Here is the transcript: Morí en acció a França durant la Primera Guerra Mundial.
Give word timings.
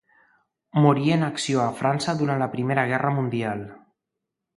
Morí 0.85 1.11
en 1.15 1.25
acció 1.27 1.61
a 1.63 1.67
França 1.81 2.15
durant 2.21 2.41
la 2.45 2.51
Primera 2.57 2.87
Guerra 2.93 3.13
Mundial. 3.19 3.63